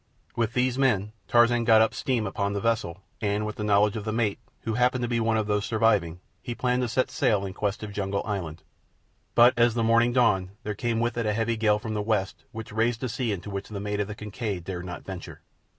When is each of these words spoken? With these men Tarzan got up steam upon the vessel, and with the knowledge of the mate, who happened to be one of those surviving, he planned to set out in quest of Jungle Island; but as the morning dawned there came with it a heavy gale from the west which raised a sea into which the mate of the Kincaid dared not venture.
With 0.35 0.53
these 0.53 0.79
men 0.79 1.11
Tarzan 1.27 1.63
got 1.63 1.79
up 1.79 1.93
steam 1.93 2.25
upon 2.25 2.53
the 2.53 2.59
vessel, 2.59 3.03
and 3.21 3.45
with 3.45 3.57
the 3.57 3.63
knowledge 3.63 3.95
of 3.95 4.03
the 4.03 4.11
mate, 4.11 4.39
who 4.61 4.73
happened 4.73 5.03
to 5.03 5.07
be 5.07 5.19
one 5.19 5.37
of 5.37 5.45
those 5.45 5.63
surviving, 5.63 6.21
he 6.41 6.55
planned 6.55 6.81
to 6.81 6.87
set 6.87 7.21
out 7.23 7.43
in 7.45 7.53
quest 7.53 7.83
of 7.83 7.93
Jungle 7.93 8.23
Island; 8.25 8.63
but 9.35 9.53
as 9.55 9.75
the 9.75 9.83
morning 9.83 10.11
dawned 10.11 10.55
there 10.63 10.73
came 10.73 10.99
with 10.99 11.19
it 11.19 11.27
a 11.27 11.33
heavy 11.33 11.55
gale 11.55 11.77
from 11.77 11.93
the 11.93 12.01
west 12.01 12.45
which 12.51 12.71
raised 12.71 13.03
a 13.03 13.09
sea 13.09 13.31
into 13.31 13.51
which 13.51 13.69
the 13.69 13.79
mate 13.79 13.99
of 13.99 14.07
the 14.07 14.15
Kincaid 14.15 14.63
dared 14.63 14.85
not 14.85 15.03
venture. 15.05 15.43